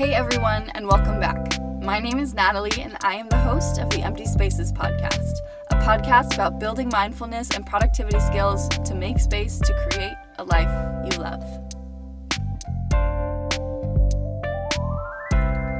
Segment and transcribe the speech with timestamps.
[0.00, 1.60] Hey everyone, and welcome back.
[1.82, 5.34] My name is Natalie, and I am the host of the Empty Spaces podcast,
[5.70, 11.12] a podcast about building mindfulness and productivity skills to make space to create a life
[11.12, 11.44] you love.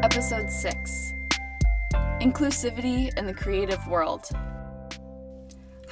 [0.05, 1.15] Episode 6
[2.21, 4.29] Inclusivity in the Creative World.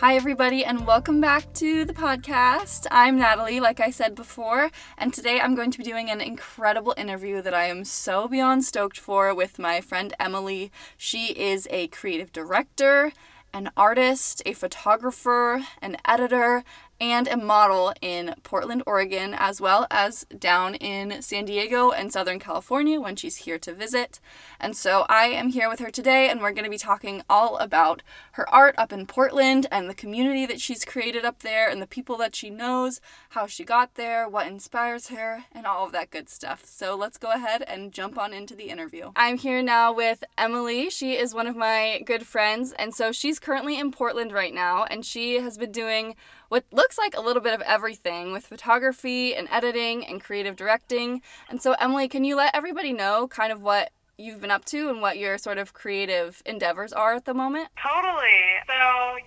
[0.00, 2.86] Hi, everybody, and welcome back to the podcast.
[2.88, 6.94] I'm Natalie, like I said before, and today I'm going to be doing an incredible
[6.96, 10.70] interview that I am so beyond stoked for with my friend Emily.
[10.96, 13.10] She is a creative director,
[13.52, 16.62] an artist, a photographer, an editor,
[17.00, 22.38] and a model in Portland, Oregon, as well as down in San Diego and Southern
[22.38, 24.20] California when she's here to visit.
[24.58, 27.56] And so I am here with her today, and we're going to be talking all
[27.58, 31.80] about her art up in Portland and the community that she's created up there and
[31.80, 35.92] the people that she knows, how she got there, what inspires her, and all of
[35.92, 36.64] that good stuff.
[36.64, 39.12] So let's go ahead and jump on into the interview.
[39.14, 40.90] I'm here now with Emily.
[40.90, 44.84] She is one of my good friends, and so she's currently in Portland right now,
[44.84, 46.16] and she has been doing
[46.48, 51.22] what looks like a little bit of everything with photography and editing and creative directing.
[51.48, 54.90] And so, Emily, can you let everybody know kind of what you've been up to
[54.90, 57.68] and what your sort of creative endeavors are at the moment?
[57.78, 58.42] Totally.
[58.66, 58.74] So,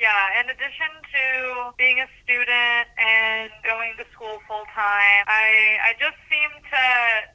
[0.02, 5.92] yeah, in addition to being a student and going to school full time, I I
[6.00, 6.84] just seem to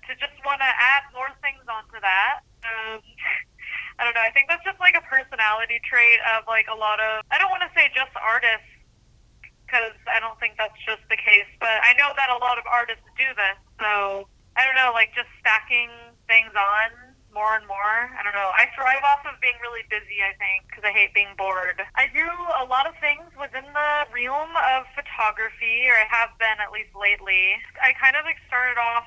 [0.08, 2.44] to just want to add more things onto that.
[2.66, 3.00] Um,
[3.98, 4.20] I don't know.
[4.20, 7.48] I think that's just like a personality trait of like a lot of I don't
[7.48, 8.68] want to say just artists
[9.66, 11.50] because I don't think that's just the case.
[11.58, 13.58] But I know that a lot of artists do this.
[13.82, 15.90] So I don't know, like just stacking
[16.30, 18.08] things on more and more.
[18.16, 18.48] I don't know.
[18.56, 21.84] I thrive off of being really busy, I think, because I hate being bored.
[21.92, 26.56] I do a lot of things within the realm of photography, or I have been
[26.64, 27.60] at least lately.
[27.76, 29.04] I kind of like started off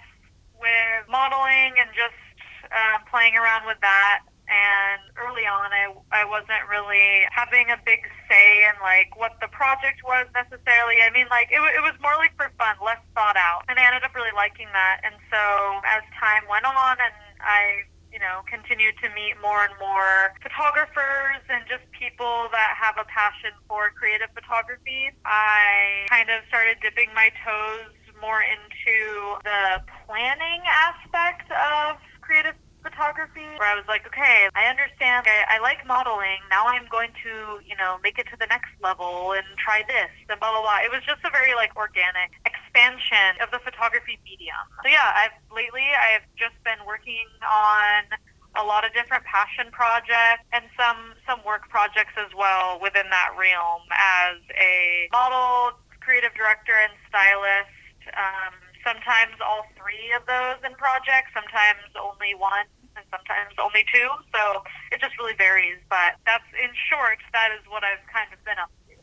[0.61, 2.21] with modeling and just
[2.69, 8.01] uh, playing around with that and early on I, I wasn't really having a big
[8.25, 11.05] say in like what the project was necessarily.
[11.05, 13.63] I mean like it, it was more like for fun less thought out.
[13.69, 15.05] And i ended up really liking that.
[15.05, 15.41] And so
[15.85, 21.41] as time went on and i you know continued to meet more and more photographers
[21.47, 27.13] and just people that have a passion for creative photography i kind of started dipping
[27.13, 34.47] my toes more into the planning aspect of creative photography where I was like, okay,
[34.55, 35.27] I understand.
[35.27, 36.39] I, I like modeling.
[36.49, 40.11] Now I'm going to, you know, make it to the next level and try this
[40.29, 40.79] and blah, blah, blah.
[40.83, 44.63] It was just a very like organic expansion of the photography medium.
[44.83, 48.07] So yeah, I've lately, I've just been working on
[48.57, 53.29] a lot of different passion projects and some some work projects as well within that
[53.37, 57.69] realm as a model, creative director, and stylist.
[58.17, 62.65] Um, sometimes all three of those in projects, sometimes only one,
[62.97, 64.09] and sometimes only two.
[64.33, 65.77] So it just really varies.
[65.89, 68.97] But that's in short, that is what I've kind of been up to.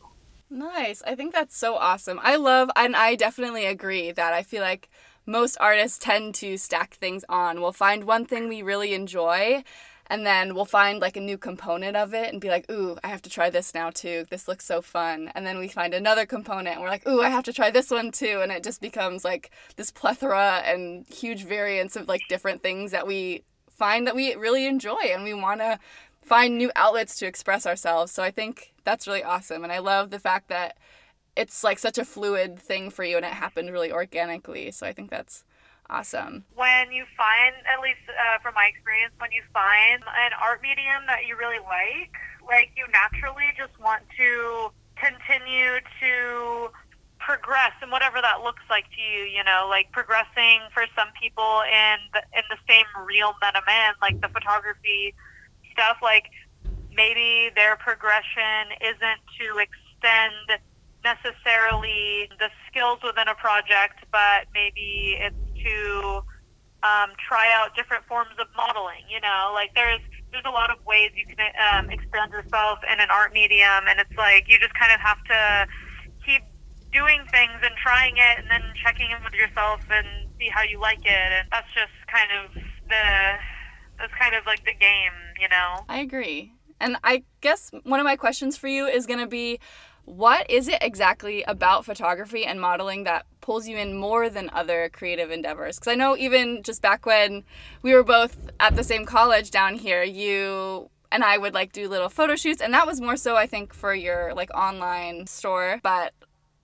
[0.49, 1.01] Nice.
[1.07, 2.19] I think that's so awesome.
[2.21, 4.89] I love, and I definitely agree that I feel like
[5.25, 7.61] most artists tend to stack things on.
[7.61, 9.63] We'll find one thing we really enjoy
[10.09, 13.07] and then we'll find like a new component of it and be like, ooh, I
[13.07, 14.25] have to try this now too.
[14.29, 15.31] This looks so fun.
[15.35, 17.91] And then we find another component and we're like, ooh, I have to try this
[17.91, 18.39] one too.
[18.41, 23.05] And it just becomes like this plethora and huge variance of like different things that
[23.05, 25.77] we find that we really enjoy and we want to
[26.21, 28.11] find new outlets to express ourselves.
[28.11, 29.63] So I think that's really awesome.
[29.63, 30.77] And I love the fact that
[31.35, 34.71] it's like such a fluid thing for you and it happened really organically.
[34.71, 35.43] So I think that's
[35.89, 36.43] Awesome.
[36.55, 41.07] When you find, at least uh, from my experience, when you find an art medium
[41.07, 42.11] that you really like,
[42.43, 46.71] like you naturally just want to continue to
[47.19, 51.61] progress and whatever that looks like to you you know like progressing for some people
[51.65, 55.13] in the, in the same realm that i'm in like the photography
[55.73, 56.25] stuff like
[56.95, 60.61] maybe their progression isn't to extend
[61.03, 65.35] necessarily the skills within a project but maybe it's
[65.67, 66.23] to
[66.83, 69.03] um, try out different forms of modeling.
[69.11, 72.99] You know, like there's there's a lot of ways you can um, expand yourself in
[72.99, 75.67] an art medium, and it's like you just kind of have to
[76.25, 76.43] keep
[76.91, 80.07] doing things and trying it, and then checking in with yourself and
[80.39, 81.29] see how you like it.
[81.35, 82.53] And that's just kind of
[82.87, 83.05] the
[83.99, 85.85] that's kind of like the game, you know.
[85.89, 86.53] I agree.
[86.79, 89.59] And I guess one of my questions for you is going to be
[90.07, 94.89] what is it exactly about photography and modeling that pulls you in more than other
[94.93, 95.77] creative endeavors?
[95.77, 97.43] Because I know even just back when
[97.81, 101.89] we were both at the same college down here, you and I would like do
[101.89, 105.81] little photo shoots, and that was more so I think for your like online store.
[105.83, 106.13] But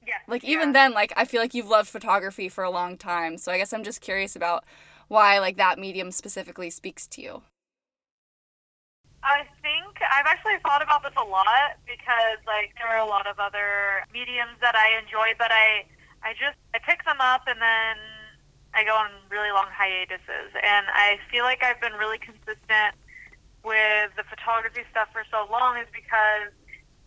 [0.08, 0.74] yeah, like even yeah.
[0.74, 3.38] then, like I feel like you've loved photography for a long time.
[3.38, 4.64] So I guess I'm just curious about
[5.10, 7.42] why like that medium specifically speaks to you.
[9.24, 13.26] I think I've actually thought about this a lot because like there are a lot
[13.26, 15.88] of other mediums that I enjoy, but I
[16.24, 17.96] I just I pick them up and then
[18.76, 23.00] I go on really long hiatuses, and I feel like I've been really consistent
[23.64, 26.52] with the photography stuff for so long is because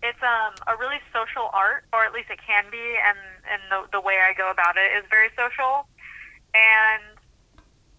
[0.03, 3.19] it's um, a really social art, or at least it can be, and
[3.51, 5.85] and the the way I go about it is very social,
[6.55, 7.16] and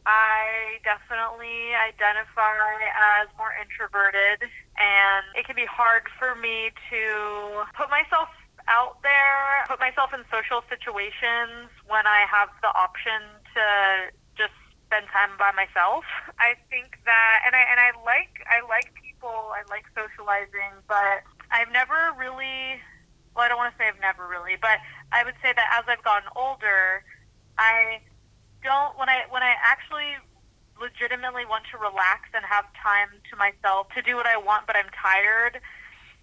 [0.07, 2.55] I definitely identify
[2.95, 4.47] as more introverted,
[4.79, 8.31] and it can be hard for me to put myself
[8.71, 13.19] out there, put myself in social situations when I have the option
[13.51, 13.63] to
[14.39, 14.55] just
[14.87, 16.07] spend time by myself.
[16.39, 21.27] I think that, and I and I like I like people, I like socializing, but
[21.51, 22.79] I've never really.
[23.35, 24.79] Well, I don't want to say I've never really, but
[25.11, 27.03] I would say that as I've gotten older,
[27.59, 28.01] I
[28.67, 30.19] don't when I when I actually
[30.75, 34.75] legitimately want to relax and have time to myself to do what I want, but
[34.75, 35.57] I'm tired,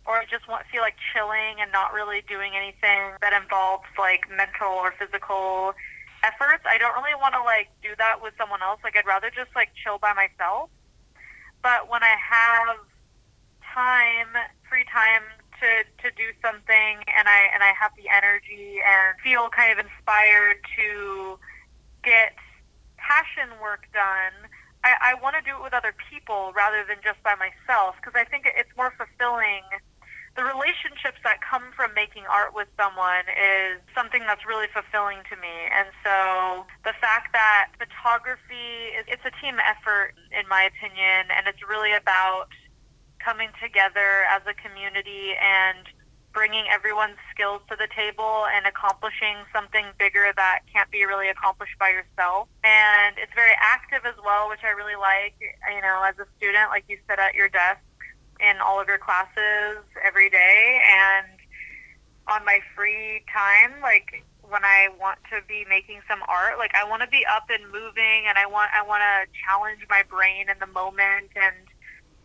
[0.06, 4.28] or I just want feel like chilling and not really doing anything that involves like
[4.28, 5.72] mental or physical
[6.22, 6.64] efforts.
[6.68, 8.80] I don't really want to like do that with someone else.
[8.84, 10.68] Like I'd rather just like chill by myself.
[11.64, 12.76] But when I have
[13.72, 14.36] time,
[14.68, 15.24] free time
[15.60, 15.68] to,
[16.04, 20.60] to do something and I and I have the energy and feel kind of inspired
[20.76, 21.38] to
[22.04, 22.36] get
[22.96, 24.48] passion work done,
[24.84, 28.14] I, I want to do it with other people rather than just by myself because
[28.14, 29.64] I think it's more fulfilling.
[30.36, 35.36] The relationships that come from making art with someone is something that's really fulfilling to
[35.38, 35.70] me.
[35.70, 41.46] And so the fact that photography, is, it's a team effort, in my opinion, and
[41.46, 42.50] it's really about
[43.22, 45.86] coming together as a community and
[46.34, 51.78] bringing everyone's skills to the table and accomplishing something bigger that can't be really accomplished
[51.78, 52.48] by yourself.
[52.64, 55.38] And it's very active as well, which I really like.
[55.40, 57.80] You know, as a student, like you sit at your desk
[58.40, 61.38] in all of your classes every day and
[62.26, 66.88] on my free time, like when I want to be making some art, like I
[66.88, 70.48] want to be up and moving and I want I want to challenge my brain
[70.50, 71.56] in the moment and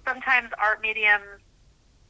[0.05, 1.39] sometimes art mediums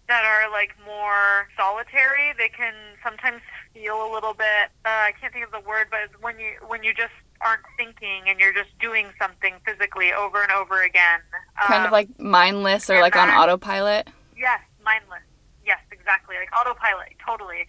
[0.10, 3.42] that are like more solitary, they can sometimes
[3.74, 4.74] feel a little bit.
[4.84, 7.64] Uh, I can't think of the word, but it's when you when you just aren't
[7.78, 11.22] thinking and you're just doing something physically over and over again.
[11.62, 14.10] Kind um, of like mindless or like that, on autopilot.
[14.36, 15.24] Yes, mindless.
[15.66, 16.36] Yes, exactly.
[16.36, 17.68] Like autopilot, totally.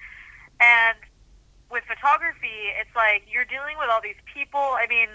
[0.58, 0.98] And
[1.70, 4.60] with photography, it's like you're dealing with all these people.
[4.60, 5.08] I mean,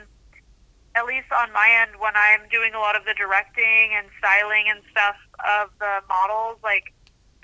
[0.96, 4.72] at least on my end, when I'm doing a lot of the directing and styling
[4.72, 6.95] and stuff of the models, like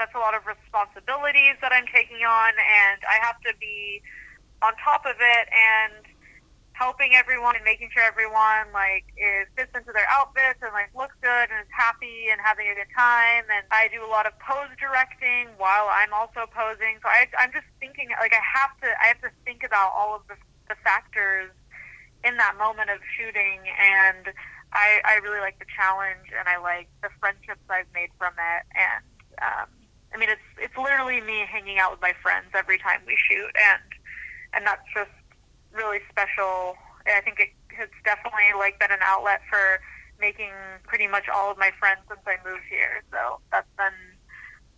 [0.02, 4.02] that's a lot of responsibilities that I'm taking on, and I have to be
[4.66, 6.02] on top of it and
[6.74, 11.14] helping everyone and making sure everyone like is fits into their outfits and like looks
[11.22, 13.46] good and is happy and having a good time.
[13.54, 16.98] And I do a lot of pose directing while I'm also posing.
[17.06, 20.18] So I, I'm just thinking like I have to I have to think about all
[20.18, 20.38] of the,
[20.74, 21.54] the factors
[22.26, 24.34] in that moment of shooting and
[24.74, 28.64] I, I really like the challenge and I like the friendships I've made from it
[28.74, 29.04] and
[29.42, 29.70] um,
[30.14, 33.52] I mean, it's it's literally me hanging out with my friends every time we shoot,
[33.56, 33.82] and
[34.54, 35.12] and that's just
[35.74, 36.76] really special.
[37.06, 37.50] And I think it,
[37.80, 39.80] it's definitely like been an outlet for
[40.20, 40.52] making
[40.84, 43.04] pretty much all of my friends since I moved here.
[43.12, 43.96] So that's been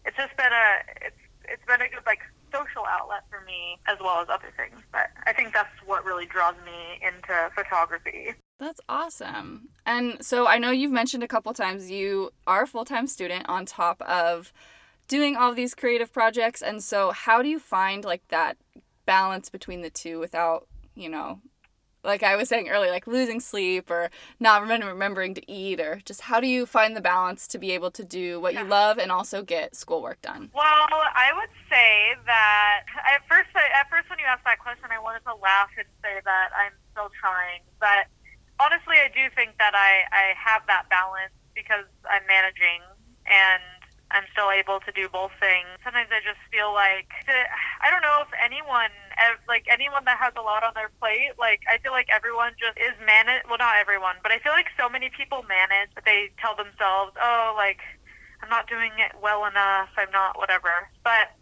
[0.05, 2.19] it's just been a it's it's been a good like
[2.53, 4.81] social outlet for me as well as other things.
[4.91, 8.35] But I think that's what really draws me into photography.
[8.59, 9.69] That's awesome.
[9.85, 13.49] And so I know you've mentioned a couple times you are a full time student
[13.49, 14.53] on top of
[15.07, 18.57] doing all these creative projects and so how do you find like that
[19.05, 21.39] balance between the two without you know
[22.03, 26.21] like I was saying earlier, like losing sleep or not remembering to eat, or just
[26.21, 29.11] how do you find the balance to be able to do what you love and
[29.11, 30.51] also get schoolwork done?
[30.53, 34.99] Well, I would say that at first, at first when you asked that question, I
[34.99, 38.11] wanted to laugh and say that I'm still trying, but
[38.59, 42.83] honestly, I do think that I I have that balance because I'm managing
[43.25, 43.63] and
[44.13, 45.65] I'm still able to do both things.
[45.81, 47.09] Sometimes I just feel like
[47.81, 48.93] I don't know if anyone
[49.49, 52.77] like anyone that has a lot on their plate, like I feel like everyone just
[52.77, 53.49] is managed.
[53.49, 57.17] Well, not everyone, but I feel like so many people manage, but they tell themselves,
[57.17, 57.81] "Oh, like
[58.45, 59.89] I'm not doing it well enough.
[59.97, 61.33] I'm not whatever." But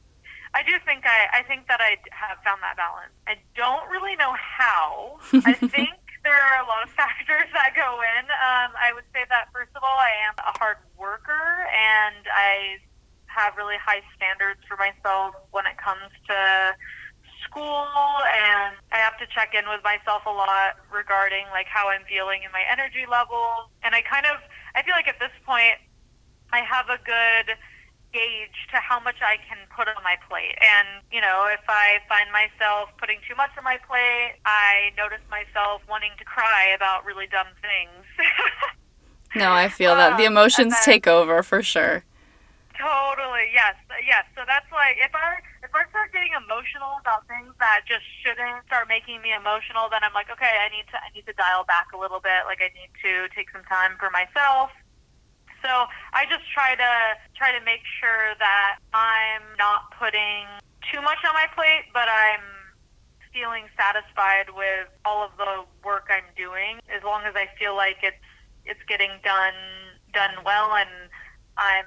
[0.56, 3.12] I do think I I think that I have found that balance.
[3.28, 5.20] I don't really know how.
[5.44, 8.24] I think there are a lot of factors that go in.
[8.30, 10.78] Um, I would say that first of all, I am a hard
[11.32, 12.78] worker and I
[13.28, 16.76] have really high standards for myself when it comes to
[17.48, 17.88] school
[18.28, 22.44] and I have to check in with myself a lot regarding like how I'm feeling
[22.44, 23.72] and my energy levels.
[23.84, 24.44] And I kind of
[24.76, 25.80] I feel like at this point
[26.52, 27.56] I have a good
[28.12, 30.60] gauge to how much I can put on my plate.
[30.60, 35.24] And, you know, if I find myself putting too much on my plate, I notice
[35.32, 38.04] myself wanting to cry about really dumb things.
[39.36, 40.18] no, I feel that.
[40.18, 42.04] The um, emotions then, take over for sure.
[42.78, 43.76] Totally, yes.
[44.06, 44.26] Yes.
[44.36, 48.66] So that's like if I if I start getting emotional about things that just shouldn't
[48.66, 51.64] start making me emotional, then I'm like, okay, I need to I need to dial
[51.64, 52.44] back a little bit.
[52.46, 54.72] Like I need to take some time for myself
[55.62, 56.92] so I just try to
[57.38, 60.50] try to make sure that I'm not putting
[60.92, 62.42] too much on my plate, but I'm
[63.32, 67.98] feeling satisfied with all of the work I'm doing as long as I feel like
[68.04, 68.18] it's
[68.66, 69.54] it's getting done
[70.14, 70.90] done well and
[71.58, 71.86] I'm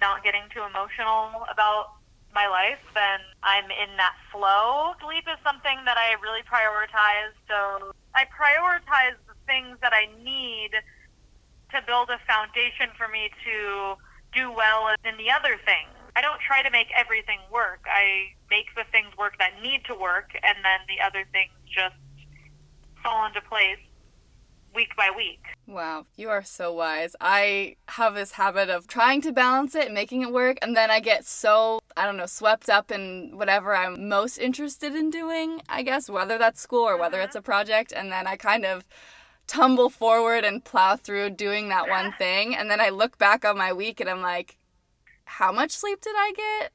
[0.00, 2.00] not getting too emotional about
[2.34, 4.94] my life, then I'm in that flow.
[5.02, 7.34] Sleep is something that I really prioritize.
[7.48, 10.70] So I prioritize the things that I need
[11.74, 13.96] to build a foundation for me to
[14.32, 15.90] do well in the other things.
[16.16, 17.86] I don't try to make everything work.
[17.86, 21.94] I make the things work that need to work, and then the other things just
[23.02, 23.78] fall into place
[24.74, 25.42] week by week.
[25.70, 27.14] Wow, you are so wise.
[27.20, 30.90] I have this habit of trying to balance it and making it work, and then
[30.90, 35.62] I get so, I don't know, swept up in whatever I'm most interested in doing,
[35.68, 37.38] I guess, whether that's school or whether it's mm-hmm.
[37.38, 38.84] a project, and then I kind of
[39.46, 42.56] tumble forward and plow through doing that one thing.
[42.56, 44.58] And then I look back on my week and I'm like,
[45.24, 46.72] how much sleep did I get?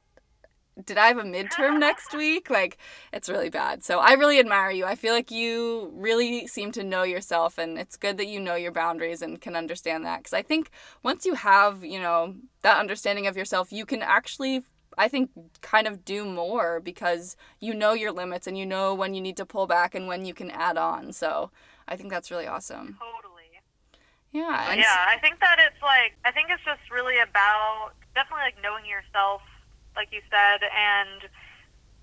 [0.83, 2.49] Did I have a midterm next week?
[2.49, 2.77] Like,
[3.13, 3.83] it's really bad.
[3.83, 4.85] So I really admire you.
[4.85, 8.55] I feel like you really seem to know yourself, and it's good that you know
[8.55, 10.17] your boundaries and can understand that.
[10.19, 10.69] Because I think
[11.01, 14.63] once you have, you know, that understanding of yourself, you can actually
[14.97, 19.13] I think kind of do more because you know your limits and you know when
[19.13, 21.11] you need to pull back and when you can add on.
[21.11, 21.51] So
[21.87, 22.97] I think that's really awesome.
[22.99, 23.33] Totally.
[24.31, 24.75] Yeah.
[24.75, 28.85] yeah, I think that it's like I think it's just really about definitely like knowing
[28.85, 29.41] yourself,
[29.95, 31.29] like you said, and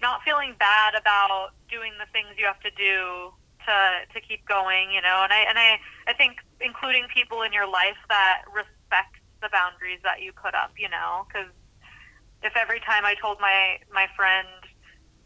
[0.00, 3.30] not feeling bad about doing the things you have to do
[3.66, 3.76] to
[4.12, 5.22] to keep going, you know.
[5.22, 10.00] And I and I I think including people in your life that respect the boundaries
[10.02, 11.50] that you put up, you know, because
[12.42, 14.49] if every time I told my my friend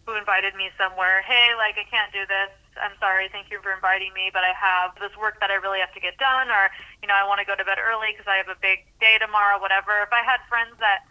[0.04, 3.74] who invited me somewhere, hey, like I can't do this, I'm sorry, thank you for
[3.74, 6.70] inviting me, but I have this work that I really have to get done, or,
[7.02, 9.18] you know, I want to go to bed early because I have a big day
[9.18, 9.98] tomorrow, whatever.
[10.06, 11.02] If I had friends that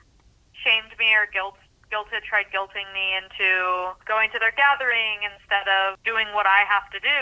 [0.65, 1.55] shamed me or guilt
[1.93, 6.89] guilted tried guilting me into going to their gathering instead of doing what I have
[6.89, 7.19] to do,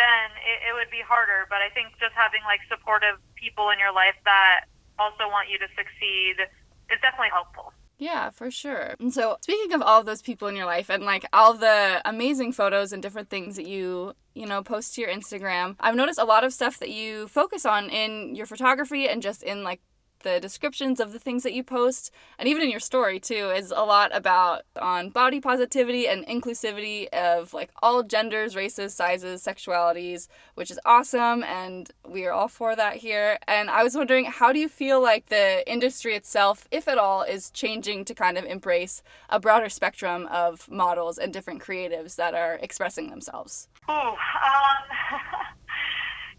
[0.00, 1.44] then it, it would be harder.
[1.52, 4.66] But I think just having like supportive people in your life that
[4.98, 6.40] also want you to succeed
[6.88, 7.72] is definitely helpful.
[7.98, 8.94] Yeah, for sure.
[9.00, 12.02] And so, speaking of all of those people in your life and like all the
[12.04, 16.18] amazing photos and different things that you, you know, post to your Instagram, I've noticed
[16.18, 19.80] a lot of stuff that you focus on in your photography and just in like
[20.26, 23.70] the descriptions of the things that you post and even in your story too is
[23.70, 30.26] a lot about on body positivity and inclusivity of like all genders races sizes sexualities
[30.56, 33.38] which is awesome and we are all for that here.
[33.46, 37.22] And i was wondering how do you feel like the industry itself if at all
[37.22, 42.34] is changing to kind of embrace a broader spectrum of models and different creatives that
[42.34, 43.68] are expressing themselves?
[43.88, 45.20] Oh um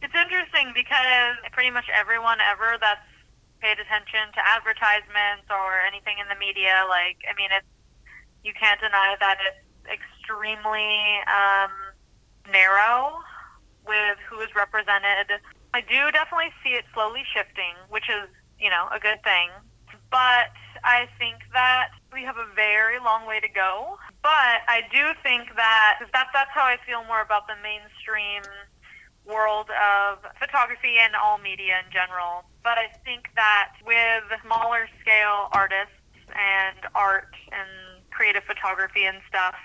[0.02, 3.00] it's interesting because pretty much everyone ever that's
[3.60, 7.68] paid attention to advertisements or anything in the media, like I mean, it's
[8.44, 11.72] you can't deny that it's extremely um,
[12.52, 13.20] narrow
[13.86, 15.40] with who is represented.
[15.74, 19.50] I do definitely see it slowly shifting, which is you know a good thing,
[20.12, 23.98] but I think that we have a very long way to go.
[24.22, 28.44] But I do think that that that's how I feel more about the mainstream
[29.28, 32.48] world of photography and all media in general.
[32.64, 35.94] But I think that with smaller scale artists
[36.32, 39.56] and art and creative photography and stuff,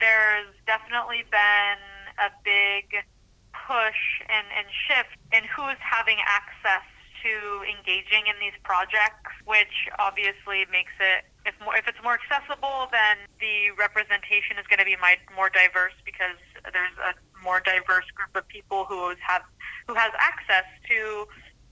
[0.00, 1.78] there's definitely been
[2.18, 3.04] a big
[3.52, 6.84] push and, and shift in who's having access
[7.22, 12.88] to engaging in these projects, which obviously makes it if more if it's more accessible,
[12.92, 16.40] then the representation is going to be my, more diverse because
[16.72, 17.12] there's a
[17.44, 19.42] more diverse group of people who have
[19.86, 21.26] who has access to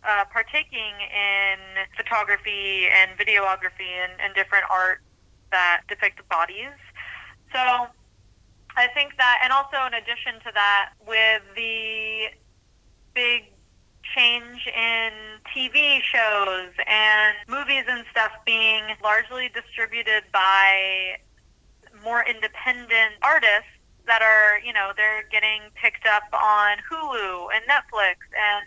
[0.04, 1.58] uh, partaking in
[1.96, 5.00] photography and videography and, and different art
[5.50, 6.76] that depict bodies.
[7.52, 7.86] So
[8.76, 12.28] I think that, and also in addition to that, with the
[13.14, 13.52] big
[14.16, 15.12] change in
[15.54, 21.16] TV shows and movies and stuff being largely distributed by
[22.02, 23.70] more independent artists
[24.06, 28.66] that are, you know, they're getting picked up on Hulu and Netflix and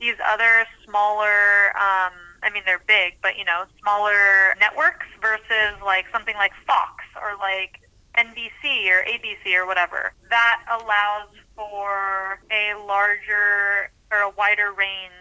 [0.00, 6.06] these other smaller, um, I mean, they're big, but, you know, smaller networks versus like
[6.12, 7.80] something like Fox or like
[8.16, 10.12] NBC or ABC or whatever.
[10.30, 15.12] That allows for a larger or a wider range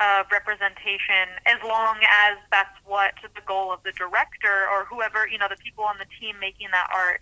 [0.00, 5.38] of representation as long as that's what the goal of the director or whoever, you
[5.38, 7.20] know, the people on the team making that art,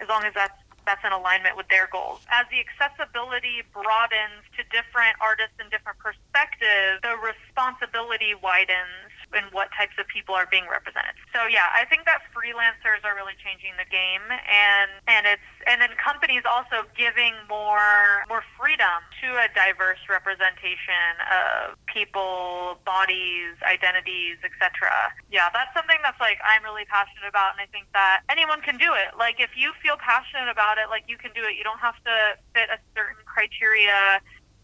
[0.00, 2.24] as long as that's that's in alignment with their goals.
[2.32, 9.68] As the accessibility broadens to different artists and different perspectives, the responsibility widens in what
[9.76, 11.16] types of people are being represented.
[11.34, 15.80] So yeah, I think that freelancers are really changing the game and and it's and
[15.80, 24.40] then companies also giving more more freedom to a diverse representation of people, bodies, identities,
[24.40, 24.88] etc.
[25.28, 28.80] Yeah, that's something that's like I'm really passionate about and I think that anyone can
[28.80, 29.16] do it.
[29.16, 31.56] Like if you feel passionate about it, like you can do it.
[31.56, 32.14] You don't have to
[32.56, 34.20] fit a certain criteria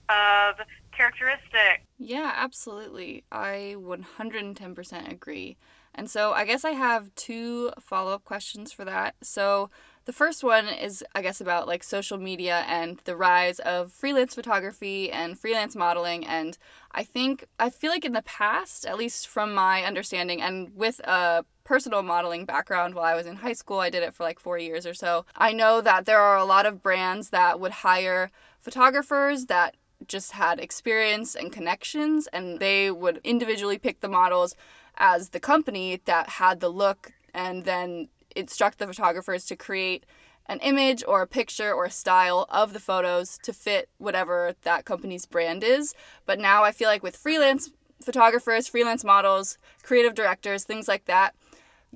[0.09, 0.61] of
[0.97, 1.85] characteristic.
[1.99, 3.25] Yeah, absolutely.
[3.31, 5.57] I 110% agree.
[5.95, 9.15] And so I guess I have two follow up questions for that.
[9.23, 9.71] So
[10.07, 14.35] the first one is, I guess, about like social media and the rise of freelance
[14.35, 16.27] photography and freelance modeling.
[16.27, 16.59] And
[16.93, 21.01] I think, I feel like in the past, at least from my understanding, and with
[21.05, 24.39] a personal modeling background while I was in high school, I did it for like
[24.39, 25.25] four years or so.
[25.37, 29.77] I know that there are a lot of brands that would hire photographers that
[30.09, 34.55] just had experience and connections, and they would individually pick the models
[34.97, 40.05] as the company that had the look, and then instruct the photographers to create
[40.47, 44.85] an image or a picture or a style of the photos to fit whatever that
[44.85, 45.95] company's brand is.
[46.27, 47.71] But now I feel like with freelance
[48.03, 51.35] photographers, freelance models, creative directors, things like that,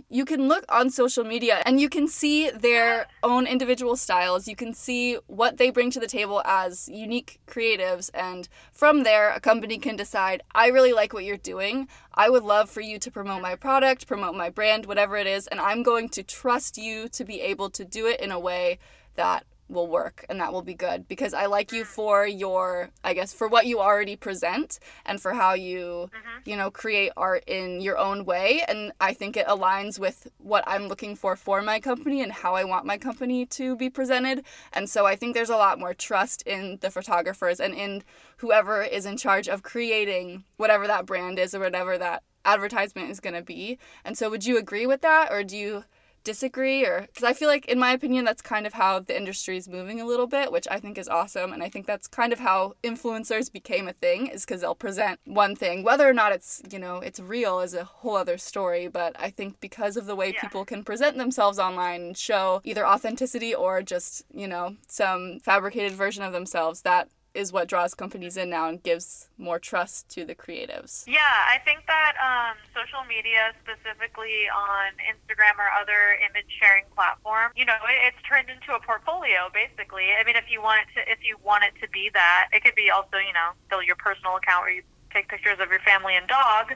[0.09, 4.49] you can look on social media and you can see their own individual styles.
[4.49, 8.11] You can see what they bring to the table as unique creatives.
[8.15, 11.89] And from there, a company can decide, I really like what you're doing.
[12.15, 15.47] I would love for you to promote my product, promote my brand, whatever it is.
[15.47, 18.79] And I'm going to trust you to be able to do it in a way
[19.15, 23.15] that will work and that will be good because I like you for your I
[23.15, 26.49] guess for what you already present and for how you mm-hmm.
[26.49, 28.63] you know create art in your own way.
[28.67, 32.55] And I think it aligns with what I'm looking for for my company and how
[32.55, 34.45] I want my company to be presented.
[34.73, 38.03] And so I think there's a lot more trust in the photographers and in
[38.39, 43.21] whoever is in charge of creating whatever that brand is or whatever that advertisement is
[43.21, 43.79] going to be.
[44.05, 45.85] And so would you agree with that or do you
[46.29, 49.57] disagree or because I feel like in my opinion that's kind of how the industry
[49.57, 52.35] is moving a little bit, which I think is awesome and I think that's kind
[52.35, 56.33] of how influencers became a thing is cuz they'll present one thing whether or not
[56.33, 60.05] it's, you know, it's real is a whole other story, but I think because of
[60.05, 60.41] the way yeah.
[60.43, 65.93] people can present themselves online and show either authenticity or just, you know, some fabricated
[65.93, 70.25] version of themselves that is what draws companies in now and gives more trust to
[70.25, 71.05] the creatives.
[71.07, 77.53] Yeah, I think that um, social media, specifically on Instagram or other image sharing platform,
[77.55, 80.11] you know, it, it's turned into a portfolio basically.
[80.19, 82.65] I mean, if you want it to, if you want it to be that, it
[82.65, 85.81] could be also, you know, still your personal account where you take pictures of your
[85.81, 86.75] family and dog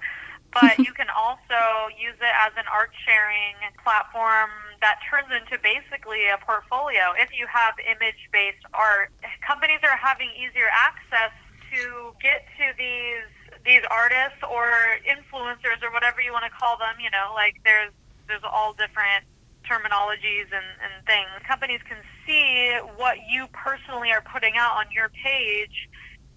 [0.52, 4.50] but you can also use it as an art sharing platform
[4.82, 7.14] that turns into basically a portfolio.
[7.14, 11.32] If you have image based art, companies are having easier access
[11.72, 13.30] to get to these
[13.64, 17.94] these artists or influencers or whatever you want to call them, you know, like there's
[18.26, 19.22] there's all different
[19.62, 21.30] terminologies and, and things.
[21.46, 25.88] Companies can see what you personally are putting out on your page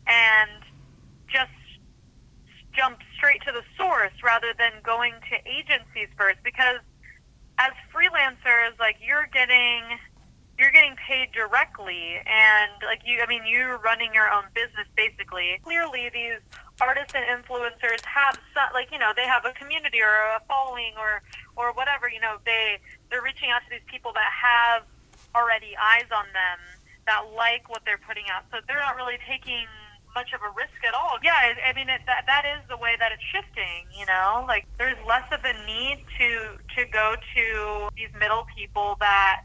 [0.06, 0.62] and
[1.28, 1.50] just
[2.78, 6.78] jump straight to the source rather than going to agencies first because
[7.58, 9.98] as freelancers like you're getting
[10.60, 15.60] you're getting paid directly and like you i mean you're running your own business basically.
[15.64, 16.40] Clearly these
[16.82, 20.92] artists and influencers have some, like you know they have a community or a following
[21.00, 21.24] or
[21.56, 24.84] or whatever you know they they're reaching out to these people that have
[25.36, 26.60] already eyes on them
[27.06, 28.44] that like what they're putting out.
[28.50, 29.68] So they're not really taking
[30.16, 31.20] much of a risk at all.
[31.22, 33.86] Yeah, I, I mean it, that that is the way that it's shifting.
[33.92, 38.96] You know, like there's less of a need to to go to these middle people
[39.00, 39.44] that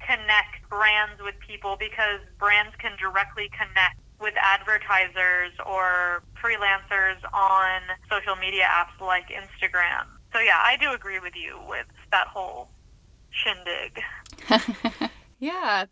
[0.00, 8.36] connect brands with people because brands can directly connect with advertisers or freelancers on social
[8.36, 10.06] media apps like Instagram.
[10.32, 12.68] So yeah, I do agree with you with that whole
[13.30, 14.00] shindig.
[15.38, 15.84] yeah,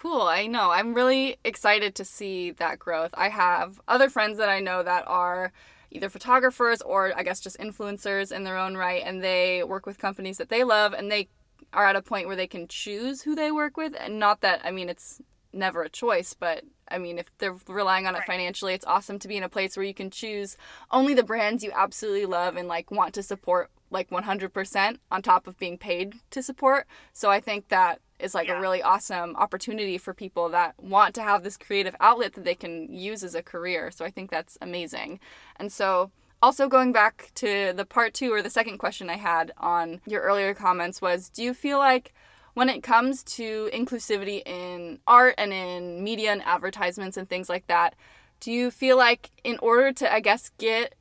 [0.00, 0.22] Cool.
[0.22, 0.70] I know.
[0.70, 3.10] I'm really excited to see that growth.
[3.12, 5.52] I have other friends that I know that are
[5.90, 9.98] either photographers or I guess just influencers in their own right and they work with
[9.98, 11.28] companies that they love and they
[11.74, 14.62] are at a point where they can choose who they work with and not that
[14.64, 15.20] I mean it's
[15.52, 18.26] never a choice, but I mean if they're relying on it Right.
[18.26, 20.56] financially, it's awesome to be in a place where you can choose
[20.90, 25.46] only the brands you absolutely love and like want to support like 100% on top
[25.46, 26.86] of being paid to support.
[27.12, 28.58] So I think that is like Yeah.
[28.58, 32.54] a really awesome opportunity for people that want to have this creative outlet that they
[32.54, 33.90] can use as a career.
[33.90, 35.20] So I think that's amazing.
[35.56, 36.10] And so
[36.42, 40.22] also going back to the part 2 or the second question I had on your
[40.22, 42.12] earlier comments was do you feel like
[42.54, 47.66] when it comes to inclusivity in art and in media and advertisements and things like
[47.68, 47.94] that,
[48.40, 50.94] do you feel like in order to I guess get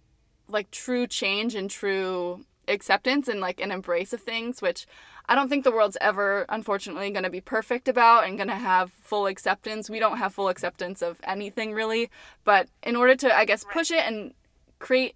[0.48, 4.86] like true change and true acceptance and like an embrace of things, which
[5.30, 8.56] I don't think the world's ever unfortunately going to be perfect about and going to
[8.56, 9.88] have full acceptance.
[9.88, 12.10] We don't have full acceptance of anything really,
[12.44, 14.34] but in order to I guess push it and
[14.80, 15.16] create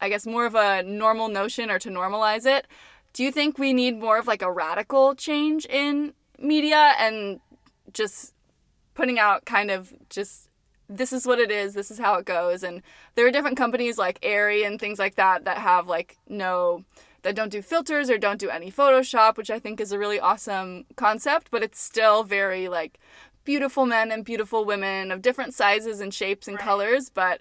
[0.00, 2.66] I guess more of a normal notion or to normalize it,
[3.12, 7.38] do you think we need more of like a radical change in media and
[7.92, 8.34] just
[8.94, 10.50] putting out kind of just
[10.88, 12.64] this is what it is, this is how it goes.
[12.64, 12.82] And
[13.14, 16.84] there are different companies like Aerie and things like that that have like no
[17.24, 20.20] that don't do filters or don't do any Photoshop, which I think is a really
[20.20, 22.98] awesome concept, but it's still very like
[23.44, 26.64] beautiful men and beautiful women of different sizes and shapes and Right.
[26.64, 27.40] colors, but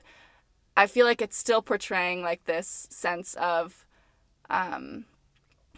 [0.75, 3.85] I feel like it's still portraying like this sense of
[4.49, 5.05] um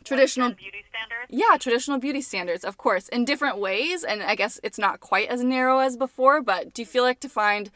[0.03, 1.29] traditional beauty standards.
[1.29, 4.03] yeah, traditional beauty standards, of course, in different ways.
[4.03, 7.19] And I guess it's not quite as narrow as before, but do you feel like
[7.21, 7.71] to find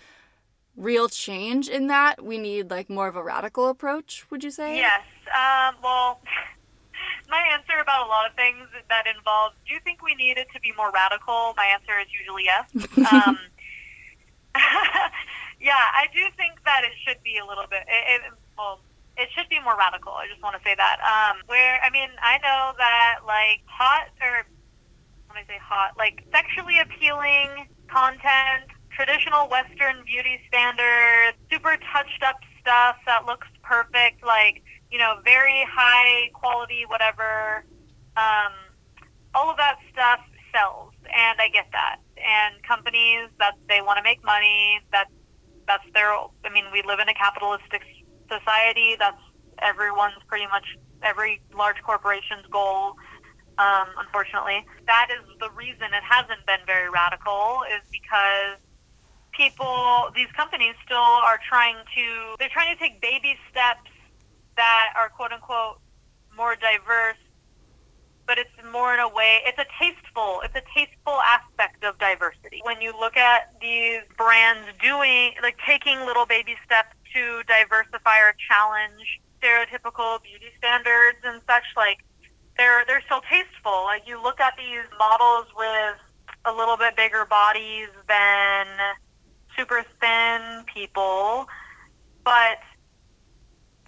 [0.80, 4.78] real change in that, we need like more of a radical approach, would you say?
[4.78, 5.04] Yes.
[5.28, 6.22] Um, well,
[7.30, 10.48] my answer about a lot of things that involve, do you think we need it
[10.54, 11.54] to be more radical?
[11.58, 12.66] My answer is usually yes.
[13.12, 13.38] Um,
[15.62, 18.80] yeah, I do think that it should be a little bit, it, it, well,
[19.18, 20.14] it should be more radical.
[20.14, 20.98] I just want to say that.
[21.04, 24.48] Um, where, I mean, I know that, like, hot, or
[25.28, 32.36] when I say hot, like, sexually appealing content, traditional Western beauty standards, super touched up
[32.60, 37.64] stuff that looks perfect, like, you know, very high quality, whatever.
[38.18, 38.52] Um,
[39.34, 40.20] all of that stuff
[40.52, 41.98] sells, and I get that.
[42.18, 45.08] And companies that they want to make money, that
[45.66, 46.12] that's their.
[46.12, 47.84] I mean, we live in a capitalistic
[48.28, 48.98] society.
[49.00, 49.22] That's
[49.62, 50.66] everyone's pretty much
[51.04, 52.96] every large corporation's goal.
[53.60, 57.64] Um, unfortunately, that is the reason it hasn't been very radical.
[57.72, 58.60] Is because
[59.32, 62.36] people, these companies, still are trying to.
[62.40, 63.90] They're trying to take baby steps
[64.56, 65.80] that are quote unquote
[66.36, 67.18] more diverse
[68.30, 72.62] but it's more in a way it's a tasteful it's a tasteful aspect of diversity
[72.64, 78.36] when you look at these brands doing like taking little baby steps to diversify or
[78.38, 82.06] challenge stereotypical beauty standards and such like
[82.56, 85.98] they're they're still tasteful like you look at these models with
[86.46, 88.68] a little bit bigger bodies than
[89.60, 91.48] super thin people
[92.24, 92.60] but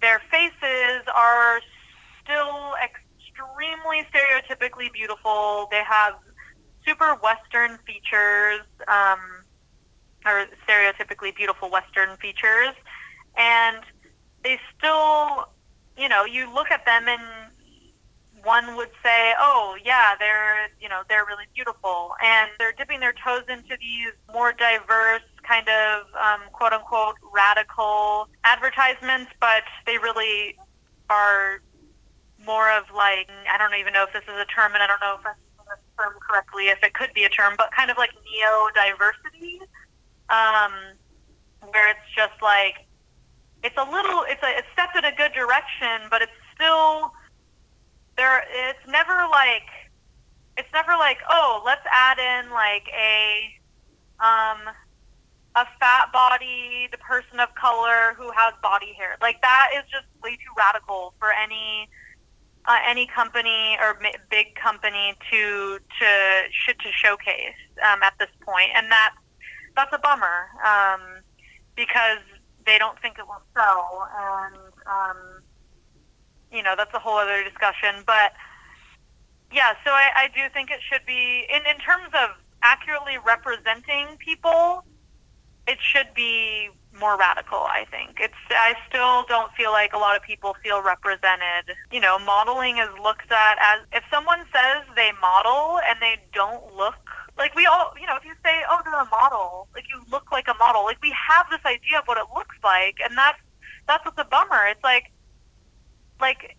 [0.01, 1.61] their faces are
[2.23, 5.67] still extremely stereotypically beautiful.
[5.71, 6.15] They have
[6.85, 9.19] super Western features, um,
[10.25, 12.73] or stereotypically beautiful Western features,
[13.37, 13.77] and
[14.43, 15.45] they still,
[15.97, 17.21] you know, you look at them and
[18.43, 23.13] one would say, "Oh, yeah, they're, you know, they're really beautiful," and they're dipping their
[23.13, 30.55] toes into these more diverse kind of um, quote unquote radical advertisements, but they really
[31.09, 31.59] are
[32.45, 35.01] more of like I don't even know if this is a term, and I don't
[35.01, 37.91] know if I'm using this term correctly, if it could be a term, but kind
[37.91, 39.59] of like neo diversity,
[40.29, 40.71] um,
[41.69, 42.87] where it's just like
[43.63, 47.11] it's a little, it's a, it's step in a good direction, but it's still
[48.15, 48.47] there.
[48.71, 49.67] It's never like
[50.55, 53.51] it's never like oh, let's add in like a
[54.23, 54.71] um
[55.55, 59.17] a fat bodied person of color who has body hair.
[59.21, 61.89] Like that is just way too radical for any
[62.65, 68.69] uh, any company or big company to to should to showcase um, at this point,
[68.75, 69.13] and that
[69.75, 71.01] that's a bummer um,
[71.75, 72.19] because
[72.65, 75.41] they don't think it will sell, and um,
[76.51, 78.03] you know that's a whole other discussion.
[78.05, 78.33] But
[79.51, 82.29] yeah, so I, I do think it should be in in terms of
[82.63, 84.85] accurately representing people
[85.67, 86.69] it should be
[86.99, 88.17] more radical i think.
[88.19, 91.75] It's i still don't feel like a lot of people feel represented.
[91.91, 96.75] You know modeling is looked at as if someone says they model and they don't
[96.75, 100.01] look like we all you know if you say oh they're a model like you
[100.11, 100.83] look like a model.
[100.83, 103.39] Like we have this idea of what it looks like and that's
[103.87, 104.67] that's what's a bummer.
[104.67, 105.11] It's like
[106.19, 106.57] like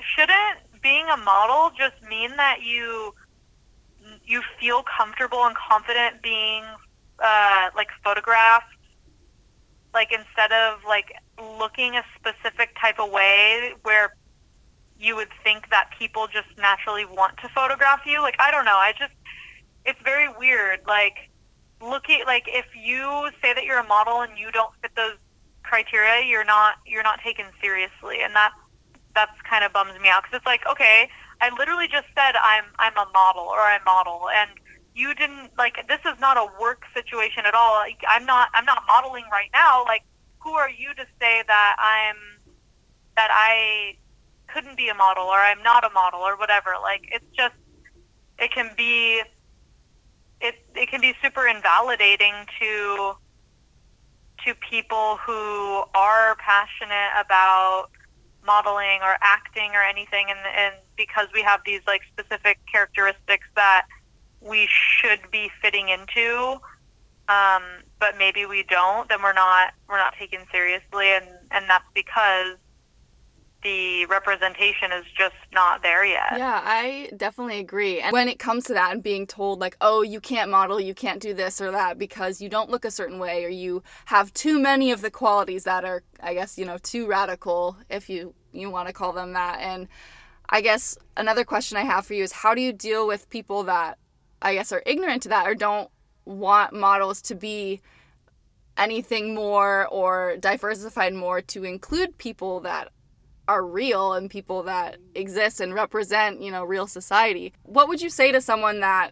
[0.00, 3.14] shouldn't being a model just mean that you
[4.24, 6.64] you feel comfortable and confident being
[7.20, 8.66] uh, like photographed
[9.92, 11.12] like instead of like
[11.58, 14.14] looking a specific type of way where
[14.98, 18.76] you would think that people just naturally want to photograph you like i don't know
[18.76, 19.12] i just
[19.84, 21.30] it's very weird like
[21.80, 25.16] looking like if you say that you're a model and you don't fit those
[25.62, 28.52] criteria you're not you're not taken seriously and that
[29.14, 31.08] that's kind of bums me out because it's like okay
[31.40, 34.50] i literally just said i'm i'm a model or i model and
[35.00, 37.74] you didn't like this is not a work situation at all.
[37.74, 39.84] Like, I'm not I'm not modeling right now.
[39.84, 40.02] Like
[40.42, 42.16] who are you to say that I'm
[43.16, 43.96] that I
[44.52, 46.72] couldn't be a model or I'm not a model or whatever.
[46.82, 47.54] Like it's just
[48.38, 49.22] it can be
[50.40, 53.14] it it can be super invalidating to
[54.44, 57.88] to people who are passionate about
[58.44, 63.86] modeling or acting or anything and and because we have these like specific characteristics that
[64.40, 66.58] we should be fitting into,
[67.28, 67.62] um,
[67.98, 72.56] but maybe we don't, then we're not we're not taken seriously, and and that's because
[73.62, 76.32] the representation is just not there yet.
[76.32, 78.00] Yeah, I definitely agree.
[78.00, 80.94] And when it comes to that and being told like, "Oh, you can't model, you
[80.94, 84.32] can't do this or that because you don't look a certain way or you have
[84.32, 88.34] too many of the qualities that are I guess, you know, too radical if you
[88.52, 89.88] you want to call them that." And
[90.48, 93.62] I guess another question I have for you is how do you deal with people
[93.64, 93.98] that
[94.42, 95.90] I guess, are ignorant to that or don't
[96.24, 97.80] want models to be
[98.76, 102.88] anything more or diversified more to include people that
[103.48, 107.52] are real and people that exist and represent, you know, real society.
[107.64, 109.10] What would you say to someone that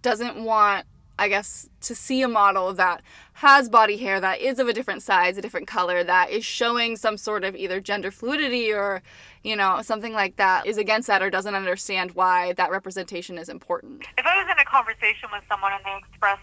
[0.00, 0.86] doesn't want
[1.20, 3.02] I guess, to see a model that
[3.34, 6.96] has body hair that is of a different size, a different color, that is showing
[6.96, 9.02] some sort of either gender fluidity or,
[9.44, 13.50] you know, something like that is against that or doesn't understand why that representation is
[13.50, 14.06] important.
[14.16, 16.40] If I was in a conversation with someone and they expressed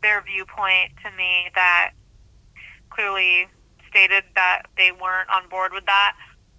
[0.00, 1.92] their viewpoint to me that
[2.88, 3.46] clearly
[3.90, 6.16] stated that they weren't on board with that,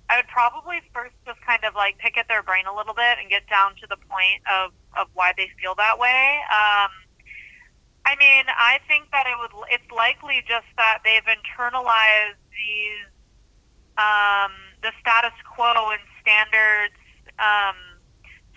[0.08, 3.18] I would probably first just kind of like pick at their brain a little bit
[3.20, 6.42] and get down to the point of, of why they feel that way.
[6.54, 6.92] Um,
[8.06, 9.52] I mean, I think that it would.
[9.70, 13.10] It's likely just that they've internalized these
[13.98, 16.94] um, the status quo and standards
[17.40, 17.76] um,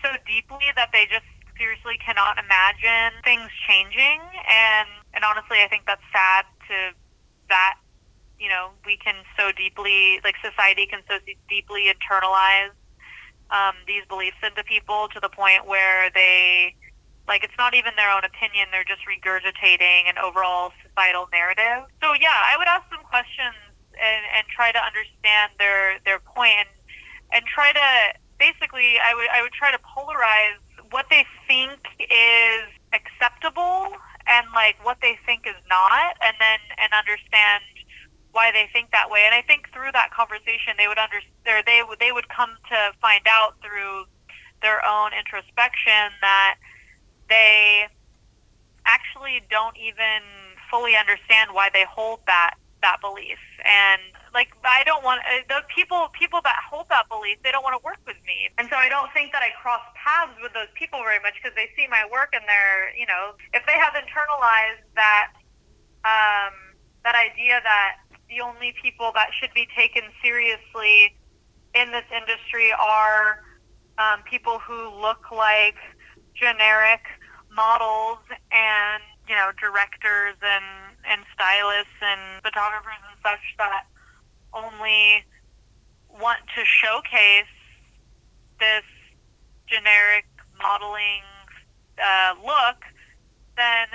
[0.05, 4.21] so deeply that they just seriously cannot imagine things changing.
[4.45, 6.93] And and honestly, I think that's sad to
[7.49, 7.81] that.
[8.39, 12.71] You know, we can so deeply, like society can so deeply internalize
[13.51, 16.77] um, these beliefs into people to the point where they
[17.29, 21.87] like it's not even their own opinion; they're just regurgitating an overall societal narrative.
[22.03, 23.55] So yeah, I would ask them questions
[23.95, 26.73] and, and try to understand their their point and,
[27.33, 27.89] and try to
[28.39, 30.59] basically I would I would try to polarize
[30.91, 32.65] what they think is
[32.97, 33.93] acceptable
[34.29, 37.63] and like what they think is not, and then and understand
[38.33, 39.25] why they think that way.
[39.25, 41.65] And I think through that conversation, they would understand.
[41.67, 44.05] They would they would come to find out through
[44.61, 46.57] their own introspection that
[47.29, 47.87] they
[48.87, 50.25] actually don't even
[50.71, 53.39] fully understand why they hold that that belief.
[53.67, 54.01] And
[54.33, 57.75] like I don't want uh, the people people that hold that belief they don't want
[57.75, 58.49] to work with me.
[58.57, 61.55] And so I don't think that I cross paths with those people very much because
[61.57, 65.35] they see my work and they're you know if they have internalized that
[66.07, 66.55] um,
[67.05, 67.99] that idea that
[68.31, 71.17] the only people that should be taken seriously
[71.75, 73.43] in this industry are
[73.99, 75.77] um, people who look like
[76.35, 77.03] generic
[77.59, 78.23] models
[78.55, 83.83] and you know directors and and stylists and photographers and such that
[84.55, 85.27] only
[86.09, 87.51] want to showcase
[88.61, 88.87] this
[89.67, 90.25] generic
[90.63, 91.27] modeling
[91.99, 92.87] uh, look,
[93.57, 93.87] then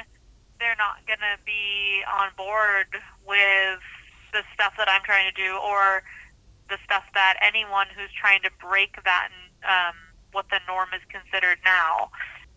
[0.59, 2.87] they're not going to be on board
[3.27, 3.79] with
[4.31, 6.03] the stuff that I'm trying to do or
[6.69, 9.29] the stuff that anyone who's trying to break that
[9.63, 9.95] um,
[10.31, 12.09] what the norm is considered now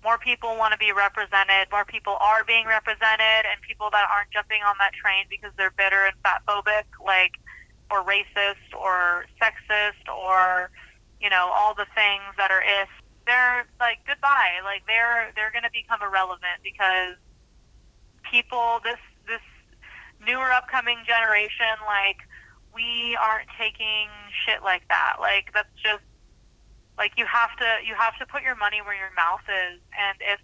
[0.07, 4.31] more people want to be represented, more people are being represented, and people that aren't
[4.31, 7.35] jumping on that train because they're bitter and fat phobic, like,
[7.90, 10.71] or racist or sexist or,
[11.19, 12.87] you know, all the things that are if,
[13.27, 14.62] they're like, goodbye.
[14.62, 17.19] Like, they're, they're going to become irrelevant because
[18.31, 19.42] people, this, this
[20.23, 22.23] newer upcoming generation, like,
[22.71, 24.07] we aren't taking
[24.47, 25.19] shit like that.
[25.19, 26.07] Like, that's just,
[26.98, 30.16] like you have to you have to put your money where your mouth is, and
[30.20, 30.40] if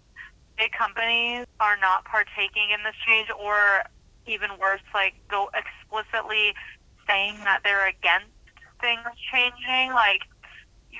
[0.57, 3.83] big companies are not partaking in this change, or
[4.25, 6.53] even worse, like go explicitly
[7.07, 8.31] saying that they're against
[8.79, 10.21] things changing, like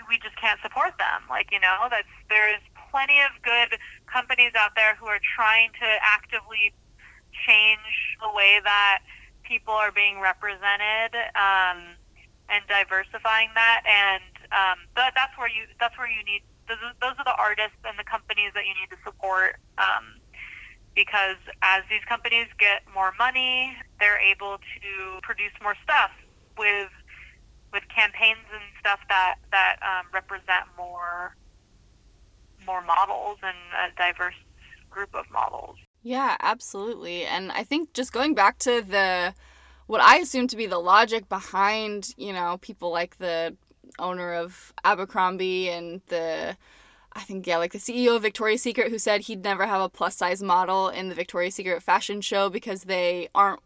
[0.10, 1.22] we just can't support them.
[1.30, 5.90] Like you know, that's there's plenty of good companies out there who are trying to
[6.02, 6.74] actively
[7.46, 9.02] change the way that
[9.44, 11.98] people are being represented um,
[12.50, 13.82] and diversifying that.
[13.86, 17.82] And um, that, that's where you that's where you need those, those are the artists
[17.84, 19.60] and the companies that you need to support.
[19.78, 20.22] Um,
[20.96, 26.12] because as these companies get more money, they're able to produce more stuff
[26.58, 26.90] with
[27.74, 31.36] with campaigns and stuff that that um, represent more
[32.66, 34.38] more models and a diverse
[34.90, 35.76] group of models.
[36.04, 37.26] Yeah, absolutely.
[37.26, 39.34] And I think just going back to the
[39.88, 43.56] what I assume to be the logic behind, you know, people like the
[44.00, 46.58] owner of Abercrombie and the
[47.16, 49.90] I think yeah, like the CEO of Victoria's Secret who said he'd never have a
[49.90, 53.60] plus size model in the Victoria's Secret fashion show because they aren't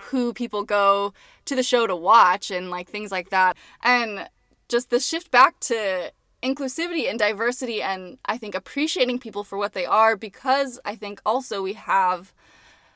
[0.00, 1.12] who people go
[1.44, 3.56] to the show to watch and like things like that.
[3.82, 4.28] And
[4.68, 9.74] just the shift back to inclusivity and diversity and I think appreciating people for what
[9.74, 12.32] they are because I think also we have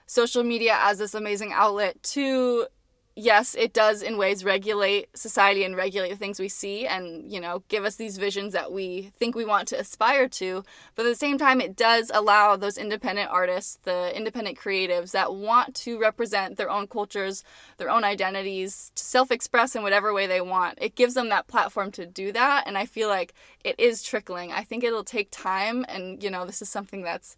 [0.07, 2.67] social media as this amazing outlet to
[3.17, 7.41] yes, it does in ways regulate society and regulate the things we see and, you
[7.41, 10.63] know, give us these visions that we think we want to aspire to.
[10.95, 15.35] But at the same time, it does allow those independent artists, the independent creatives that
[15.35, 17.43] want to represent their own cultures,
[17.79, 20.79] their own identities, to self express in whatever way they want.
[20.81, 22.65] It gives them that platform to do that.
[22.67, 23.33] And I feel like
[23.65, 24.53] it is trickling.
[24.53, 25.87] I think it'll take time.
[25.89, 27.35] And, you know, this is something that's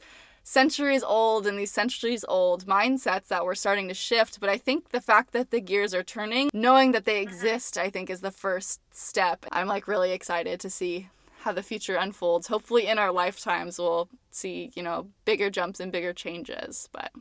[0.48, 4.40] centuries old and these centuries old mindsets that we're starting to shift.
[4.40, 7.30] But I think the fact that the gears are turning, knowing that they mm-hmm.
[7.30, 9.44] exist, I think is the first step.
[9.52, 11.08] I'm like really excited to see
[11.40, 12.46] how the future unfolds.
[12.46, 16.88] Hopefully, in our lifetimes, we'll see, you know, bigger jumps and bigger changes.
[16.92, 17.12] But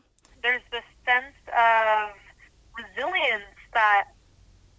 [0.41, 2.11] there's this sense of
[2.77, 4.05] resilience that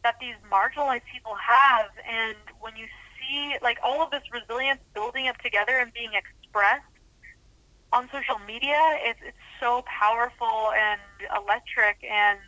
[0.05, 2.87] that these marginalized people have, and when you
[3.19, 6.87] see like all of this resilience building up together and being expressed
[7.93, 11.01] on social media, it's it's so powerful and
[11.37, 12.39] electric, and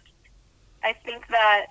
[0.85, 1.66] I think that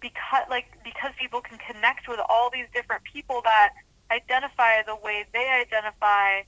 [0.00, 3.70] because like because people can connect with all these different people that
[4.10, 6.42] identify the way they identify,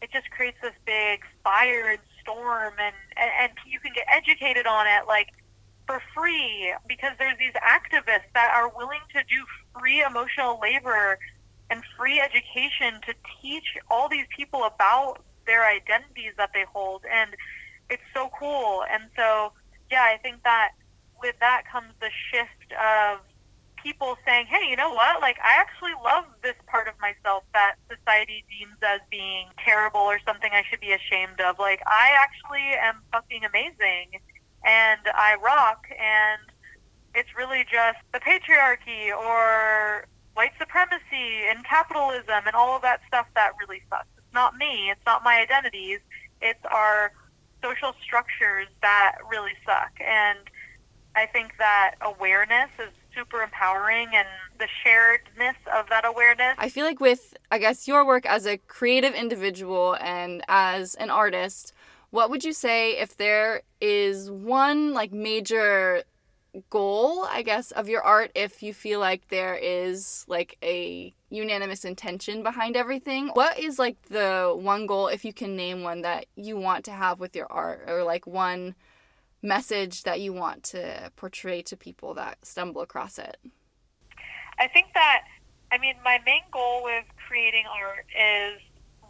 [0.00, 4.66] it just creates this big fire and storm, and and, and you can get educated
[4.66, 5.28] on it like
[5.86, 9.42] for free because there's these activists that are willing to do
[9.78, 11.18] free emotional labor
[11.68, 17.34] and free education to teach all these people about their identities that they hold and
[17.90, 18.84] it's so cool.
[18.88, 19.52] And so
[19.90, 20.70] yeah i think that
[21.20, 23.18] with that comes the shift of
[23.82, 25.20] people saying hey you know what?
[25.20, 30.20] Like i actually love this part of myself that society deems as being terrible or
[30.24, 31.58] something i should be ashamed of.
[31.58, 34.22] Like i actually am fucking amazing
[34.64, 36.42] and i rock and
[37.18, 43.26] it's really just the patriarchy or white supremacy and capitalism and all of that stuff
[43.34, 44.90] that really sucks not me.
[44.90, 46.00] It's not my identities.
[46.40, 47.12] It's our
[47.62, 49.92] social structures that really suck.
[50.00, 50.38] And
[51.14, 56.54] I think that awareness is super empowering and the sharedness of that awareness.
[56.58, 61.10] I feel like with, I guess, your work as a creative individual and as an
[61.10, 61.72] artist,
[62.10, 66.02] what would you say if there is one like major
[66.68, 71.84] goal, I guess, of your art if you feel like there is like a unanimous
[71.84, 73.28] intention behind everything.
[73.28, 76.92] What is like the one goal, if you can name one, that you want to
[76.92, 78.74] have with your art, or like one
[79.42, 83.36] message that you want to portray to people that stumble across it?
[84.58, 85.22] I think that,
[85.72, 88.60] I mean, my main goal with creating art is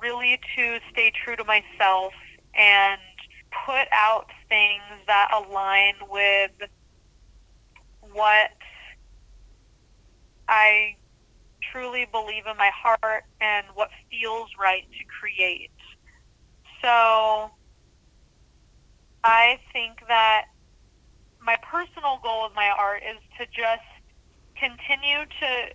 [0.01, 2.13] really to stay true to myself
[2.55, 3.01] and
[3.67, 6.53] put out things that align with
[8.13, 8.51] what
[10.49, 10.97] I
[11.73, 15.71] truly believe in my heart and what feels right to create.
[16.83, 17.51] So
[19.23, 20.47] I think that
[21.45, 23.87] my personal goal with my art is to just
[24.57, 25.75] continue to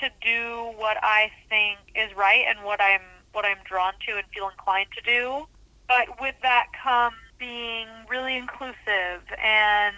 [0.00, 3.02] to do what I think is right and what I'm
[3.32, 5.44] what I'm drawn to and feel inclined to do.
[5.88, 9.96] But with that comes being really inclusive and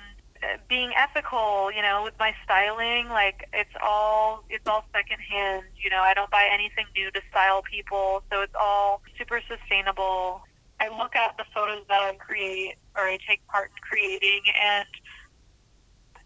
[0.69, 5.65] being ethical, you know, with my styling, like it's all it's all secondhand.
[5.77, 10.43] You know, I don't buy anything new to style people, so it's all super sustainable.
[10.81, 14.89] I look at the photos that I create or I take part in creating, and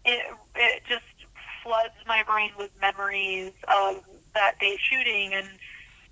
[0.05, 1.03] it it just
[1.63, 4.03] floods my brain with memories of
[4.33, 5.47] that day shooting and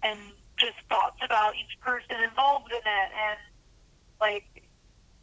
[0.03, 0.19] and
[0.57, 3.39] just thoughts about each person involved in it, and
[4.19, 4.45] like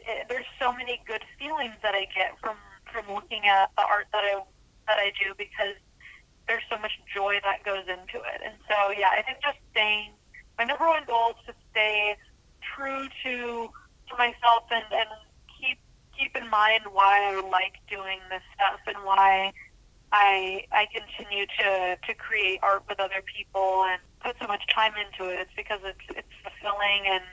[0.01, 2.57] it, there's so many good feelings that I get from
[2.95, 4.38] from looking at the art that I
[4.86, 5.74] that I do because
[6.47, 8.40] there's so much joy that goes into it.
[8.45, 10.12] And so, yeah, I think just staying,
[10.59, 12.16] my number one goal is to stay
[12.61, 13.68] true to,
[14.09, 15.09] to myself and, and
[15.49, 15.78] keep,
[16.16, 19.53] keep in mind why I like doing this stuff and why
[20.12, 24.92] I, I continue to, to create art with other people and put so much time
[25.01, 25.40] into it.
[25.40, 27.24] It's because it's, it's fulfilling and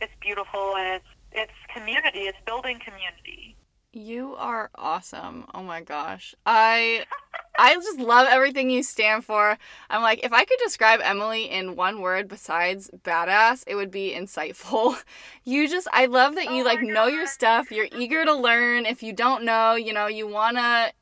[0.00, 2.28] it's beautiful and it's, it's community.
[2.28, 3.56] It's building community.
[3.94, 5.44] You are awesome.
[5.52, 6.34] Oh my gosh.
[6.46, 7.04] I
[7.58, 9.58] I just love everything you stand for.
[9.90, 14.14] I'm like, if I could describe Emily in one word besides badass, it would be
[14.16, 14.96] insightful.
[15.44, 17.70] You just I love that you Oh like my know your stuff.
[17.70, 18.86] You're eager to learn.
[18.86, 20.92] If you don't know, you know, you want to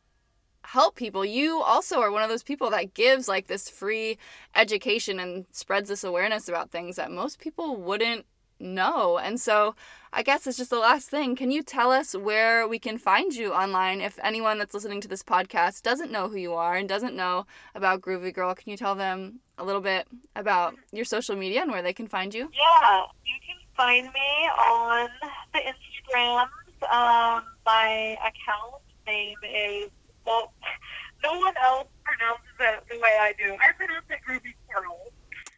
[0.62, 1.24] help people.
[1.24, 4.18] You also are one of those people that gives like this free
[4.54, 8.24] education and spreads this awareness about things that most people wouldn't
[8.60, 9.18] know.
[9.18, 9.74] And so
[10.12, 11.36] I guess it's just the last thing.
[11.36, 15.08] Can you tell us where we can find you online if anyone that's listening to
[15.08, 18.54] this podcast doesn't know who you are and doesn't know about Groovy Girl?
[18.54, 22.06] Can you tell them a little bit about your social media and where they can
[22.08, 22.50] find you?
[22.52, 25.08] Yeah, you can find me on
[25.52, 26.46] the Instagrams.
[26.90, 29.90] Um, my account name is,
[30.26, 30.52] well,
[31.22, 33.54] no one else pronounces it the way I do.
[33.54, 34.96] I pronounce it Groovy Girl.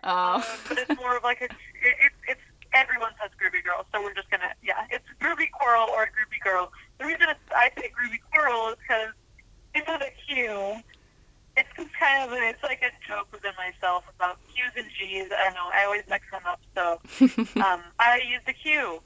[0.04, 0.58] Um, Oh.
[0.68, 1.50] but it's more of like a, it,
[1.84, 2.40] it, it's,
[2.74, 6.72] everyone says Groovy Girl, so we're just gonna, yeah, it's Groovy Coral or Groovy Girl.
[6.98, 9.12] The reason it's, I say Groovy Coral is because
[9.74, 10.82] into the Q,
[11.56, 15.28] it's just kind of, it's like a joke within myself about Q's and G's.
[15.32, 17.00] I don't know, I always mix them up, so
[17.60, 19.00] um, I use the Q.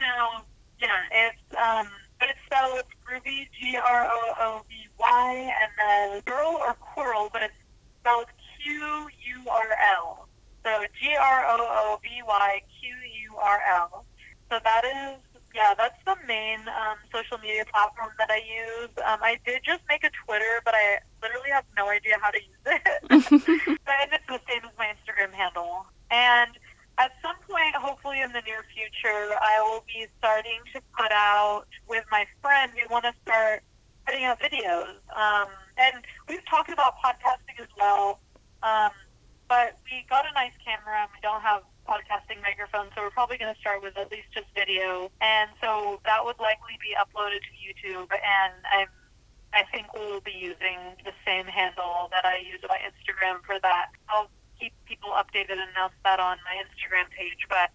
[0.00, 0.44] So
[0.80, 1.88] yeah, it's um,
[2.20, 7.30] but it's spelled Groovy G R O O V Y, and then girl or coral,
[7.32, 7.54] but it's
[8.00, 8.26] spelled
[8.62, 10.27] Q U R L.
[10.64, 12.94] So G R O O V Y Q
[13.30, 14.04] U R L.
[14.50, 15.20] So that is
[15.54, 18.90] yeah, that's the main um, social media platform that I use.
[19.04, 22.38] Um, I did just make a Twitter, but I literally have no idea how to
[22.38, 23.00] use it.
[23.84, 25.86] but it's the same as my Instagram handle.
[26.10, 26.50] And
[26.98, 31.64] at some point, hopefully in the near future, I will be starting to put out
[31.88, 32.70] with my friend.
[32.74, 33.62] We want to start
[34.06, 34.94] putting out videos.
[35.16, 35.48] Um,
[35.78, 38.20] and we've talked about podcasting as well.
[38.62, 38.90] Um,
[39.48, 43.38] but we got a nice camera and we don't have podcasting microphones, so we're probably
[43.38, 45.10] going to start with at least just video.
[45.20, 48.12] And so that would likely be uploaded to YouTube.
[48.12, 48.88] And I'm
[49.52, 53.88] I think we'll be using the same handle that I use on Instagram for that.
[54.08, 54.28] I'll
[54.60, 57.46] keep people updated and announce that on my Instagram page.
[57.48, 57.70] But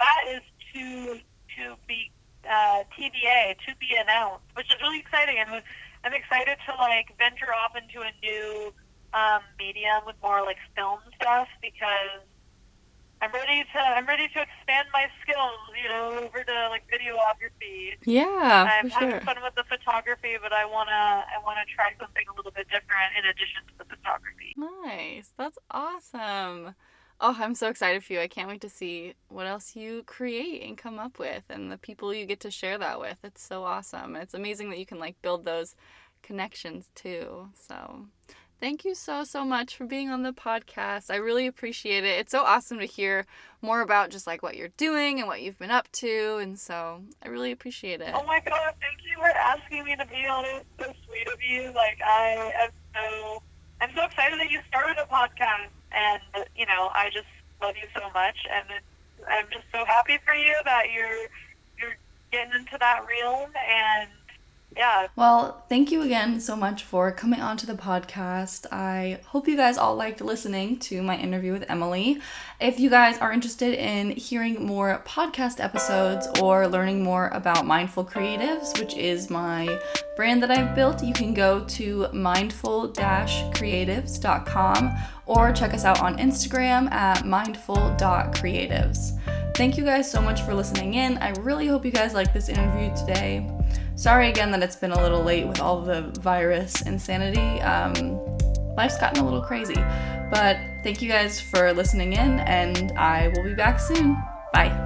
[0.00, 0.42] that is
[0.74, 1.20] to
[1.56, 2.10] to be
[2.44, 5.38] uh, TBA to be announced, which is really exciting.
[5.38, 5.62] And
[6.02, 8.74] I'm excited to like venture off into a new
[9.14, 12.20] um, medium with more like film stuff because
[13.22, 17.96] I'm ready to I'm ready to expand my skills, you know, over to like videography.
[18.04, 19.08] yeah, I'm for sure.
[19.08, 20.90] having fun with the photography, but I wanna
[21.24, 24.56] I wanna try something a little bit different in addition to the photography.
[24.56, 25.32] Nice.
[25.38, 26.74] That's awesome.
[27.20, 28.20] Oh, I'm so excited for you.
[28.20, 31.78] I can't wait to see what else you create and come up with and the
[31.78, 33.18] people you get to share that with.
[33.22, 34.16] It's so awesome.
[34.16, 35.76] It's amazing that you can like build those
[36.22, 37.48] connections too.
[37.54, 38.06] So,
[38.60, 41.10] thank you so so much for being on the podcast.
[41.10, 42.18] I really appreciate it.
[42.18, 43.26] It's so awesome to hear
[43.62, 47.02] more about just like what you're doing and what you've been up to and so
[47.22, 48.12] I really appreciate it.
[48.14, 50.66] Oh my god, thank you for asking me to be on it.
[50.78, 51.72] So sweet of you.
[51.74, 53.42] Like I am so
[53.80, 57.26] I'm so excited that you started a podcast and you know, I just
[57.62, 58.80] love you so much and
[59.28, 61.28] I'm just so happy for you that you're
[61.78, 61.96] you're
[62.30, 64.08] getting into that realm and
[64.76, 68.66] yeah, Well, thank you again so much for coming onto the podcast.
[68.72, 72.20] I hope you guys all liked listening to my interview with Emily.
[72.60, 78.04] If you guys are interested in hearing more podcast episodes or learning more about Mindful
[78.04, 79.78] Creatives, which is my
[80.16, 84.96] brand that I've built, you can go to mindful creatives.com
[85.26, 89.20] or check us out on Instagram at mindful.creatives.
[89.56, 91.16] Thank you guys so much for listening in.
[91.18, 93.48] I really hope you guys like this interview today.
[93.96, 97.60] Sorry again that it's been a little late with all the virus insanity.
[97.62, 98.18] Um,
[98.76, 99.74] life's gotten a little crazy.
[100.30, 104.16] But thank you guys for listening in, and I will be back soon.
[104.52, 104.83] Bye.